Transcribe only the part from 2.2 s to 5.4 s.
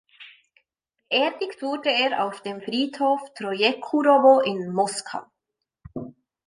auf dem Friedhof Trojekurowo in Moskau.